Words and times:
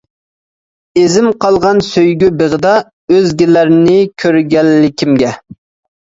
ئىزىم 0.99 1.25
قالغان 1.43 1.81
سۆيگۈ 1.87 2.29
بېغىدا، 2.39 2.71
ئۆزگىلەرنى 3.17 3.97
كۆرگەنلىكىمگە. 4.23 5.35